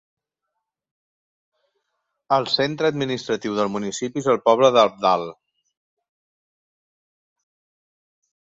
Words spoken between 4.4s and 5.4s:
poble d'Alvdal.